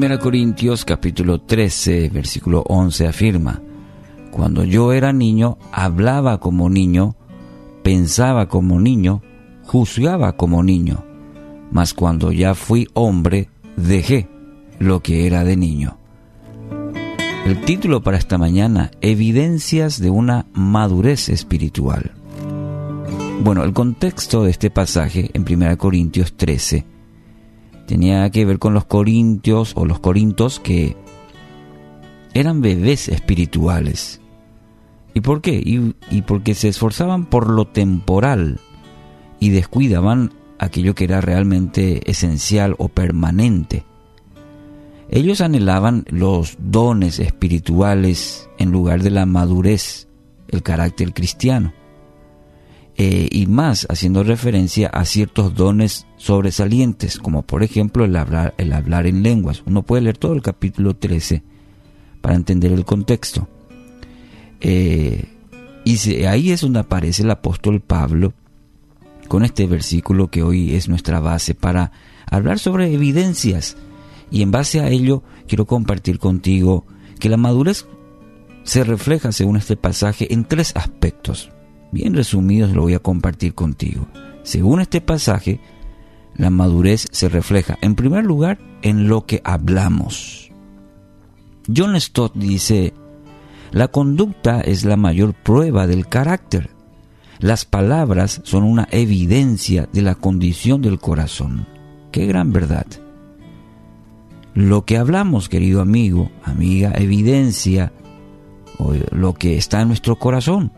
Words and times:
1 0.00 0.20
Corintios 0.20 0.84
capítulo 0.84 1.40
13, 1.40 2.08
versículo 2.10 2.62
11 2.68 3.08
afirma, 3.08 3.60
Cuando 4.30 4.62
yo 4.62 4.92
era 4.92 5.12
niño, 5.12 5.58
hablaba 5.72 6.38
como 6.38 6.70
niño, 6.70 7.16
pensaba 7.82 8.46
como 8.46 8.78
niño, 8.78 9.22
juzgaba 9.64 10.36
como 10.36 10.62
niño, 10.62 11.04
mas 11.72 11.94
cuando 11.94 12.30
ya 12.30 12.54
fui 12.54 12.86
hombre, 12.94 13.48
dejé 13.76 14.28
lo 14.78 15.02
que 15.02 15.26
era 15.26 15.42
de 15.42 15.56
niño. 15.56 15.98
El 17.44 17.64
título 17.64 18.00
para 18.00 18.18
esta 18.18 18.38
mañana, 18.38 18.92
Evidencias 19.00 20.00
de 20.00 20.10
una 20.10 20.46
madurez 20.52 21.28
espiritual. 21.28 22.12
Bueno, 23.42 23.64
el 23.64 23.72
contexto 23.72 24.44
de 24.44 24.52
este 24.52 24.70
pasaje 24.70 25.32
en 25.34 25.42
1 25.42 25.76
Corintios 25.76 26.36
13 26.36 26.97
tenía 27.88 28.28
que 28.30 28.44
ver 28.44 28.58
con 28.58 28.74
los 28.74 28.84
corintios 28.84 29.72
o 29.74 29.86
los 29.86 29.98
corintos 29.98 30.60
que 30.60 30.94
eran 32.34 32.60
bebés 32.60 33.08
espirituales. 33.08 34.20
¿Y 35.14 35.22
por 35.22 35.40
qué? 35.40 35.54
Y, 35.54 35.96
y, 36.10 36.22
porque 36.22 36.54
se 36.54 36.68
esforzaban 36.68 37.24
por 37.24 37.48
lo 37.48 37.66
temporal 37.66 38.60
y 39.40 39.48
descuidaban 39.48 40.34
aquello 40.58 40.94
que 40.94 41.04
era 41.04 41.22
realmente 41.22 42.08
esencial 42.10 42.74
o 42.76 42.88
permanente. 42.88 43.84
Ellos 45.08 45.40
anhelaban 45.40 46.04
los 46.10 46.58
dones 46.60 47.18
espirituales 47.18 48.50
en 48.58 48.70
lugar 48.70 49.02
de 49.02 49.10
la 49.10 49.24
madurez, 49.24 50.08
el 50.48 50.62
carácter 50.62 51.14
cristiano. 51.14 51.72
Eh, 53.00 53.28
y 53.30 53.46
más 53.46 53.86
haciendo 53.88 54.24
referencia 54.24 54.88
a 54.88 55.04
ciertos 55.04 55.54
dones 55.54 56.08
sobresalientes, 56.16 57.18
como 57.18 57.42
por 57.42 57.62
ejemplo 57.62 58.04
el 58.04 58.16
hablar, 58.16 58.54
el 58.58 58.72
hablar 58.72 59.06
en 59.06 59.22
lenguas. 59.22 59.62
Uno 59.66 59.84
puede 59.84 60.02
leer 60.02 60.18
todo 60.18 60.32
el 60.32 60.42
capítulo 60.42 60.96
13 60.96 61.44
para 62.20 62.34
entender 62.34 62.72
el 62.72 62.84
contexto. 62.84 63.48
Eh, 64.60 65.26
y 65.84 66.24
ahí 66.24 66.50
es 66.50 66.62
donde 66.62 66.80
aparece 66.80 67.22
el 67.22 67.30
apóstol 67.30 67.80
Pablo 67.80 68.32
con 69.28 69.44
este 69.44 69.68
versículo 69.68 70.28
que 70.28 70.42
hoy 70.42 70.74
es 70.74 70.88
nuestra 70.88 71.20
base 71.20 71.54
para 71.54 71.92
hablar 72.28 72.58
sobre 72.58 72.92
evidencias 72.92 73.76
y 74.30 74.42
en 74.42 74.50
base 74.50 74.80
a 74.80 74.88
ello 74.88 75.22
quiero 75.46 75.66
compartir 75.66 76.18
contigo 76.18 76.84
que 77.20 77.28
la 77.28 77.36
madurez 77.36 77.86
se 78.64 78.82
refleja, 78.82 79.30
según 79.30 79.56
este 79.56 79.76
pasaje, 79.76 80.32
en 80.34 80.44
tres 80.44 80.72
aspectos. 80.74 81.50
Bien 81.90 82.14
resumidos 82.14 82.72
lo 82.72 82.82
voy 82.82 82.94
a 82.94 82.98
compartir 82.98 83.54
contigo. 83.54 84.06
Según 84.42 84.80
este 84.80 85.00
pasaje, 85.00 85.60
la 86.36 86.50
madurez 86.50 87.06
se 87.10 87.28
refleja, 87.28 87.78
en 87.80 87.94
primer 87.94 88.24
lugar, 88.24 88.58
en 88.82 89.08
lo 89.08 89.26
que 89.26 89.40
hablamos. 89.44 90.50
John 91.74 92.00
Stott 92.00 92.34
dice, 92.34 92.94
la 93.70 93.88
conducta 93.88 94.60
es 94.60 94.84
la 94.84 94.96
mayor 94.96 95.34
prueba 95.34 95.86
del 95.86 96.08
carácter. 96.08 96.70
Las 97.38 97.64
palabras 97.64 98.40
son 98.44 98.64
una 98.64 98.88
evidencia 98.90 99.88
de 99.92 100.02
la 100.02 100.14
condición 100.14 100.82
del 100.82 100.98
corazón. 100.98 101.66
Qué 102.10 102.26
gran 102.26 102.52
verdad. 102.52 102.86
Lo 104.54 104.84
que 104.84 104.96
hablamos, 104.96 105.48
querido 105.48 105.80
amigo, 105.80 106.30
amiga, 106.42 106.92
evidencia 106.96 107.92
lo 109.10 109.34
que 109.34 109.56
está 109.56 109.82
en 109.82 109.88
nuestro 109.88 110.16
corazón. 110.16 110.72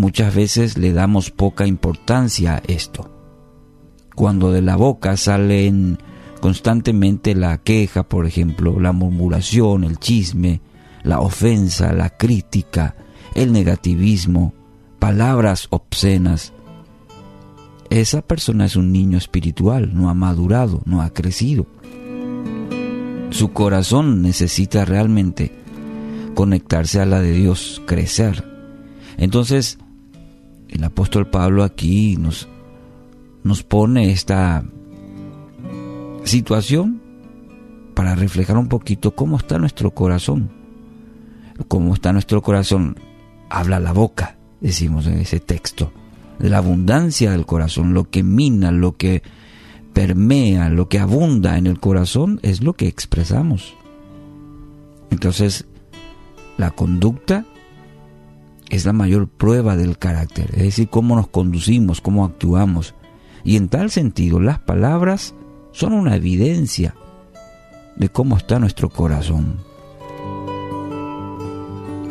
Muchas 0.00 0.34
veces 0.34 0.78
le 0.78 0.94
damos 0.94 1.30
poca 1.30 1.66
importancia 1.66 2.54
a 2.54 2.62
esto. 2.66 3.10
Cuando 4.14 4.50
de 4.50 4.62
la 4.62 4.74
boca 4.76 5.18
salen 5.18 5.98
constantemente 6.40 7.34
la 7.34 7.58
queja, 7.58 8.04
por 8.04 8.24
ejemplo, 8.24 8.80
la 8.80 8.92
murmuración, 8.92 9.84
el 9.84 9.98
chisme, 9.98 10.62
la 11.02 11.20
ofensa, 11.20 11.92
la 11.92 12.16
crítica, 12.16 12.96
el 13.34 13.52
negativismo, 13.52 14.54
palabras 14.98 15.66
obscenas, 15.68 16.54
esa 17.90 18.22
persona 18.22 18.64
es 18.64 18.76
un 18.76 18.92
niño 18.92 19.18
espiritual, 19.18 19.90
no 19.92 20.08
ha 20.08 20.14
madurado, 20.14 20.80
no 20.86 21.02
ha 21.02 21.10
crecido. 21.10 21.66
Su 23.28 23.52
corazón 23.52 24.22
necesita 24.22 24.86
realmente 24.86 25.52
conectarse 26.34 27.02
a 27.02 27.04
la 27.04 27.20
de 27.20 27.32
Dios, 27.32 27.82
crecer. 27.84 28.46
Entonces, 29.18 29.76
el 30.70 30.84
apóstol 30.84 31.28
Pablo 31.28 31.64
aquí 31.64 32.16
nos, 32.16 32.48
nos 33.42 33.62
pone 33.62 34.12
esta 34.12 34.64
situación 36.24 37.02
para 37.94 38.14
reflejar 38.14 38.56
un 38.56 38.68
poquito 38.68 39.14
cómo 39.14 39.36
está 39.36 39.58
nuestro 39.58 39.90
corazón. 39.90 40.50
Cómo 41.68 41.94
está 41.94 42.12
nuestro 42.12 42.40
corazón. 42.40 42.96
Habla 43.50 43.80
la 43.80 43.92
boca, 43.92 44.38
decimos 44.60 45.06
en 45.06 45.18
ese 45.18 45.40
texto. 45.40 45.92
La 46.38 46.58
abundancia 46.58 47.32
del 47.32 47.44
corazón, 47.44 47.92
lo 47.92 48.08
que 48.08 48.22
mina, 48.22 48.70
lo 48.70 48.96
que 48.96 49.22
permea, 49.92 50.68
lo 50.70 50.88
que 50.88 50.98
abunda 50.98 51.58
en 51.58 51.66
el 51.66 51.80
corazón 51.80 52.40
es 52.42 52.62
lo 52.62 52.74
que 52.74 52.86
expresamos. 52.86 53.74
Entonces, 55.10 55.66
la 56.56 56.70
conducta 56.70 57.44
es 58.70 58.86
la 58.86 58.92
mayor 58.92 59.28
prueba 59.28 59.76
del 59.76 59.98
carácter, 59.98 60.50
es 60.52 60.62
decir, 60.62 60.88
cómo 60.88 61.16
nos 61.16 61.28
conducimos, 61.28 62.00
cómo 62.00 62.24
actuamos. 62.24 62.94
Y 63.44 63.56
en 63.56 63.68
tal 63.68 63.90
sentido, 63.90 64.40
las 64.40 64.60
palabras 64.60 65.34
son 65.72 65.92
una 65.92 66.16
evidencia 66.16 66.94
de 67.96 68.08
cómo 68.08 68.36
está 68.36 68.58
nuestro 68.58 68.88
corazón. 68.88 69.58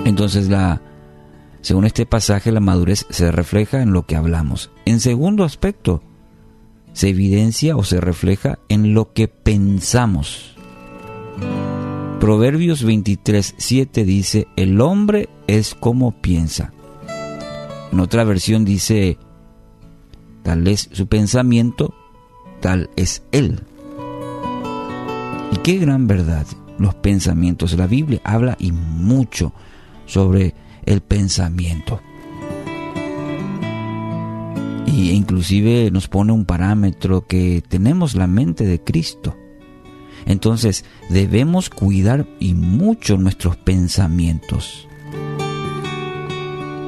Entonces, 0.06 0.50
la, 0.50 0.82
según 1.62 1.86
este 1.86 2.06
pasaje, 2.06 2.52
la 2.52 2.60
madurez 2.60 3.06
se 3.10 3.32
refleja 3.32 3.82
en 3.82 3.94
lo 3.94 4.06
que 4.06 4.16
hablamos. 4.16 4.72
En 4.86 5.00
segundo 5.00 5.44
aspecto, 5.44 6.02
se 6.94 7.10
evidencia 7.10 7.78
o 7.78 7.84
se 7.84 8.02
refleja 8.02 8.60
en 8.70 8.94
lo 8.94 9.14
que 9.14 9.28
pensamos. 9.28 10.59
Proverbios 12.20 12.84
23, 12.84 13.56
7 13.58 14.04
dice, 14.04 14.48
el 14.58 14.82
hombre 14.82 15.30
es 15.48 15.74
como 15.74 16.12
piensa. 16.12 16.74
En 17.92 18.00
otra 18.00 18.24
versión 18.24 18.66
dice, 18.66 19.18
tal 20.44 20.68
es 20.68 20.90
su 20.92 21.08
pensamiento, 21.08 21.94
tal 22.60 22.90
es 22.98 23.24
él. 23.32 23.62
Y 25.54 25.58
qué 25.58 25.78
gran 25.78 26.08
verdad, 26.08 26.46
los 26.78 26.94
pensamientos. 26.96 27.74
La 27.78 27.88
Biblia 27.88 28.20
habla 28.24 28.58
y 28.60 28.74
mucho 28.74 29.54
sobre 30.06 30.54
el 30.86 31.02
pensamiento 31.02 32.02
y 35.00 35.12
inclusive 35.12 35.92
nos 35.92 36.08
pone 36.08 36.34
un 36.34 36.46
parámetro 36.46 37.26
que 37.26 37.64
tenemos 37.68 38.16
la 38.16 38.28
mente 38.28 38.66
de 38.66 38.84
Cristo. 38.84 39.36
Entonces 40.26 40.86
debemos 41.10 41.70
cuidar 41.70 42.28
y 42.40 42.54
mucho 42.54 43.18
nuestros 43.18 43.58
pensamientos. 43.58 44.88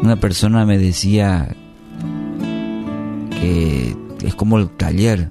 Una 0.01 0.19
persona 0.19 0.65
me 0.65 0.77
decía 0.77 1.55
que 3.39 3.95
es 4.23 4.35
como 4.35 4.57
el 4.57 4.69
taller 4.69 5.29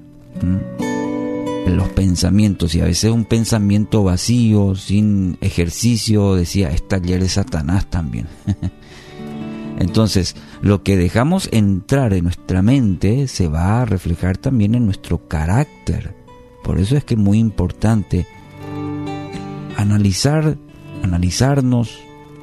en 1.66 1.76
los 1.76 1.88
pensamientos 1.90 2.74
y 2.74 2.80
a 2.80 2.84
veces 2.84 3.10
un 3.10 3.24
pensamiento 3.24 4.04
vacío, 4.04 4.74
sin 4.74 5.38
ejercicio, 5.40 6.34
decía, 6.34 6.70
es 6.70 6.86
taller 6.86 7.20
de 7.20 7.28
Satanás 7.28 7.88
también. 7.90 8.26
Entonces, 9.78 10.36
lo 10.60 10.82
que 10.82 10.96
dejamos 10.96 11.48
entrar 11.52 12.12
en 12.12 12.24
nuestra 12.24 12.60
mente 12.60 13.28
se 13.28 13.48
va 13.48 13.80
a 13.80 13.86
reflejar 13.86 14.36
también 14.36 14.74
en 14.74 14.84
nuestro 14.84 15.26
carácter. 15.26 16.19
Por 16.62 16.78
eso 16.78 16.96
es 16.96 17.04
que 17.04 17.14
es 17.14 17.20
muy 17.20 17.38
importante 17.38 18.26
analizar, 19.76 20.56
analizarnos, 21.02 21.98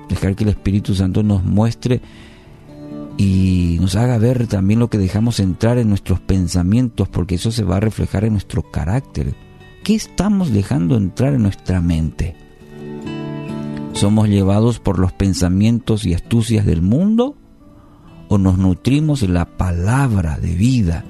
dejar 0.09 0.35
que 0.35 0.43
el 0.43 0.51
Espíritu 0.51 0.95
Santo 0.95 1.23
nos 1.23 1.43
muestre 1.43 2.01
y 3.17 3.77
nos 3.81 3.95
haga 3.95 4.17
ver 4.17 4.47
también 4.47 4.79
lo 4.79 4.89
que 4.89 4.97
dejamos 4.97 5.39
entrar 5.39 5.77
en 5.77 5.89
nuestros 5.89 6.19
pensamientos, 6.19 7.07
porque 7.09 7.35
eso 7.35 7.51
se 7.51 7.63
va 7.63 7.77
a 7.77 7.81
reflejar 7.81 8.23
en 8.25 8.33
nuestro 8.33 8.63
carácter. 8.63 9.35
¿Qué 9.83 9.95
estamos 9.95 10.51
dejando 10.51 10.97
entrar 10.97 11.33
en 11.33 11.43
nuestra 11.43 11.81
mente? 11.81 12.35
¿Somos 13.93 14.29
llevados 14.29 14.79
por 14.79 14.99
los 14.99 15.11
pensamientos 15.13 16.05
y 16.05 16.13
astucias 16.13 16.65
del 16.65 16.83
mundo? 16.83 17.35
¿O 18.29 18.37
nos 18.37 18.57
nutrimos 18.57 19.21
de 19.21 19.29
la 19.29 19.45
palabra 19.57 20.37
de 20.37 20.53
vida? 20.53 21.05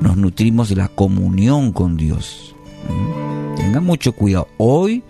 Nos 0.00 0.16
nutrimos 0.16 0.68
de 0.68 0.76
la 0.76 0.88
comunión 0.88 1.72
con 1.72 1.96
Dios. 1.96 2.54
Tenga 3.56 3.80
mucho 3.80 4.12
cuidado. 4.12 4.48
Hoy, 4.58 5.02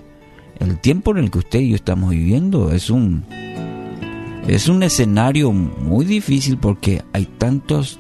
el 0.59 0.79
tiempo 0.81 1.11
en 1.11 1.19
el 1.19 1.31
que 1.31 1.39
usted 1.39 1.61
y 1.61 1.71
yo 1.71 1.77
estamos 1.77 2.11
viviendo 2.11 2.73
es 2.73 2.91
un, 2.91 3.25
es 4.47 4.69
un 4.69 4.83
escenario 4.83 5.53
muy 5.53 6.05
difícil 6.05 6.59
porque 6.59 7.03
hay 7.13 7.27
tantos 7.27 7.99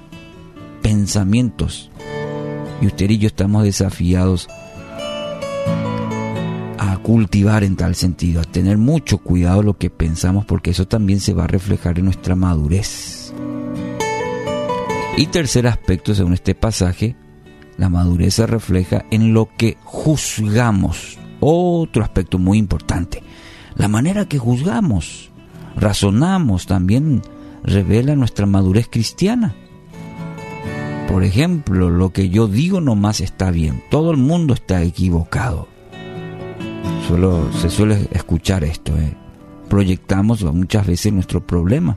pensamientos 0.83 1.91
y 2.81 2.87
usted 2.87 3.11
y 3.11 3.19
yo 3.19 3.27
estamos 3.27 3.65
desafiados 3.65 4.49
cultivar 7.07 7.63
en 7.63 7.77
tal 7.77 7.95
sentido, 7.95 8.41
a 8.41 8.45
tener 8.45 8.79
mucho 8.79 9.19
cuidado 9.19 9.63
lo 9.63 9.79
que 9.79 9.91
pensamos 9.91 10.45
porque 10.45 10.71
eso 10.71 10.89
también 10.89 11.21
se 11.21 11.35
va 11.35 11.45
a 11.45 11.47
reflejar 11.47 12.01
en 12.01 12.07
nuestra 12.07 12.35
madurez. 12.35 13.16
Y 15.17 15.27
tercer 15.27 15.67
aspecto, 15.67 16.15
según 16.15 16.35
este 16.35 16.55
pasaje, 16.55 17.17
la 17.79 17.89
madurez 17.89 18.35
se 18.35 18.47
refleja 18.47 19.07
en 19.11 19.33
lo 19.33 19.49
que 19.57 19.79
juzgamos. 19.83 21.19
Otro 21.41 22.03
aspecto 22.03 22.39
muy 22.39 22.59
importante, 22.59 23.23
la 23.77 23.89
manera 23.89 24.27
que 24.27 24.39
juzgamos, 24.39 25.31
razonamos 25.75 26.67
también 26.67 27.23
revela 27.63 28.15
nuestra 28.15 28.45
madurez 28.45 28.89
cristiana. 28.91 29.55
Por 31.09 31.25
ejemplo, 31.25 31.89
lo 31.89 32.13
que 32.13 32.29
yo 32.29 32.47
digo 32.47 32.83
nomás 32.83 33.21
está 33.23 33.51
bien, 33.51 33.83
todo 33.91 34.11
el 34.11 34.19
mundo 34.19 34.53
está 34.53 34.83
equivocado. 34.83 35.67
Solo, 37.09 37.51
se 37.53 37.71
suele 37.71 38.09
escuchar 38.13 38.65
esto. 38.65 38.97
¿eh? 38.99 39.17
Proyectamos 39.69 40.43
muchas 40.43 40.87
veces 40.87 41.13
nuestro 41.13 41.47
problema. 41.47 41.97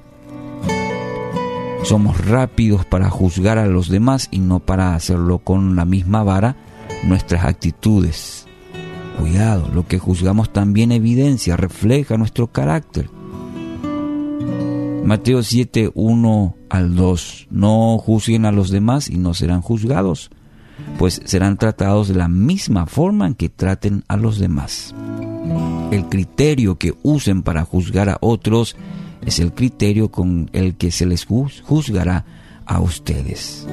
Somos 1.84 2.24
rápidos 2.26 2.86
para 2.86 3.10
juzgar 3.10 3.58
a 3.58 3.66
los 3.66 3.90
demás 3.90 4.28
y 4.32 4.40
no 4.40 4.60
para 4.60 4.96
hacerlo 4.96 5.40
con 5.40 5.76
la 5.76 5.86
misma 5.86 6.24
vara 6.24 6.56
nuestras 7.04 7.46
actitudes. 7.46 8.46
Cuidado, 9.18 9.70
lo 9.74 9.88
que 9.88 10.00
juzgamos 10.00 10.54
también 10.54 10.92
evidencia, 10.92 11.58
refleja 11.58 12.18
nuestro 12.18 12.48
carácter. 12.48 13.10
Mateo 15.04 15.42
7, 15.42 15.92
1 15.96 16.56
al 16.70 16.96
2. 16.96 17.48
No 17.50 17.98
juzguen 17.98 18.46
a 18.46 18.52
los 18.52 18.70
demás 18.70 19.10
y 19.10 19.18
no 19.18 19.34
serán 19.34 19.62
juzgados, 19.62 20.30
pues 20.98 21.22
serán 21.26 21.58
tratados 21.58 22.10
de 22.10 22.16
la 22.16 22.28
misma 22.28 22.86
forma 22.86 23.26
en 23.26 23.34
que 23.34 23.50
traten 23.50 24.04
a 24.08 24.18
los 24.18 24.38
demás. 24.38 24.94
El 25.92 26.06
criterio 26.10 26.78
que 26.78 26.94
usen 27.02 27.42
para 27.42 27.66
juzgar 27.66 28.10
a 28.10 28.18
otros 28.22 28.76
es 29.26 29.40
el 29.40 29.54
criterio 29.54 30.10
con 30.10 30.50
el 30.54 30.76
que 30.76 30.92
se 30.92 31.06
les 31.06 31.26
juzgará 31.26 32.26
a 32.66 32.80
ustedes. 32.80 33.68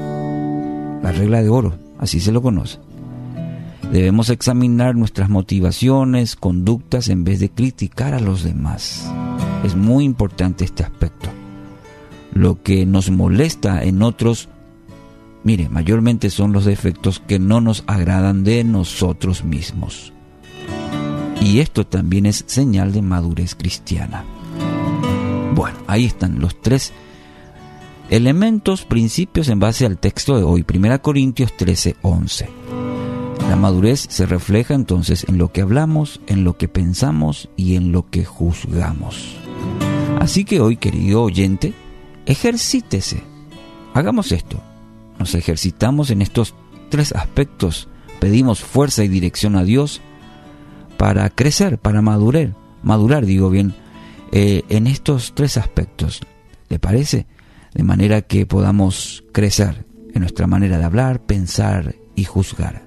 La 1.02 1.12
regla 1.12 1.43
de 1.43 1.48
oro, 1.48 1.78
así 1.98 2.20
se 2.20 2.32
lo 2.32 2.43
conoce. 2.43 2.78
Debemos 3.93 4.31
examinar 4.31 4.96
nuestras 4.96 5.28
motivaciones, 5.28 6.34
conductas, 6.34 7.08
en 7.08 7.25
vez 7.25 7.38
de 7.38 7.50
criticar 7.50 8.14
a 8.14 8.20
los 8.20 8.43
demás. 8.43 9.10
Es 9.64 9.76
muy 9.76 10.04
importante 10.04 10.64
este 10.64 10.82
aspecto. 10.82 11.28
Lo 12.32 12.62
que 12.62 12.84
nos 12.84 13.10
molesta 13.10 13.82
en 13.84 14.02
otros, 14.02 14.48
mire, 15.44 15.69
mayormente 15.69 16.31
son 16.31 16.52
los 16.52 16.64
defectos 16.64 17.20
que 17.20 17.38
no 17.38 17.60
nos 17.60 17.84
agradan 17.87 18.43
de 18.44 18.64
nosotros 18.64 19.44
mismos. 19.44 20.12
Y 21.40 21.60
esto 21.60 21.87
también 21.87 22.26
es 22.26 22.44
señal 22.48 22.93
de 22.93 23.02
madurez 23.02 23.54
cristiana. 23.54 24.25
Bueno, 25.54 25.78
ahí 25.87 26.04
están 26.04 26.40
los 26.40 26.60
tres 26.60 26.93
elementos, 28.10 28.84
principios 28.84 29.48
en 29.48 29.58
base 29.58 29.87
al 29.87 29.98
texto 29.98 30.37
de 30.37 30.43
hoy, 30.43 30.64
1 30.69 31.02
Corintios 31.02 31.56
13, 31.56 31.96
11. 32.02 32.48
La 33.48 33.56
madurez 33.56 34.06
se 34.08 34.26
refleja 34.26 34.75
entonces 34.75 35.25
en 35.28 35.38
lo 35.38 35.52
que 35.52 35.62
hablamos, 35.62 36.20
en 36.26 36.44
lo 36.44 36.56
que 36.56 36.69
pensamos 36.69 37.48
y 37.56 37.76
en 37.76 37.93
lo 37.93 38.10
que 38.10 38.25
juzgamos. 38.25 39.37
Así 40.20 40.44
que 40.44 40.60
hoy, 40.60 40.76
querido 40.76 41.22
oyente, 41.22 41.72
ejercítese. 42.26 43.22
Hagamos 43.94 44.32
esto. 44.32 44.60
Nos 45.19 45.34
ejercitamos 45.34 46.10
en 46.10 46.22
estos 46.22 46.54
tres 46.88 47.12
aspectos. 47.12 47.88
Pedimos 48.20 48.60
fuerza 48.60 49.04
y 49.04 49.08
dirección 49.08 49.56
a 49.56 49.64
Dios 49.64 50.00
para 50.96 51.31
crecer, 51.31 51.78
para 51.78 52.02
madurar, 52.02 52.54
madurar, 52.82 53.26
digo 53.26 53.50
bien, 53.50 53.75
eh, 54.32 54.62
en 54.69 54.87
estos 54.87 55.34
tres 55.34 55.56
aspectos. 55.56 56.20
¿Le 56.69 56.78
parece? 56.78 57.26
De 57.75 57.82
manera 57.82 58.23
que 58.23 58.46
podamos 58.46 59.25
crecer 59.32 59.84
en 60.14 60.20
nuestra 60.20 60.46
manera 60.46 60.78
de 60.78 60.84
hablar, 60.84 61.20
pensar 61.20 61.94
y 62.14 62.25
juzgar. 62.25 62.86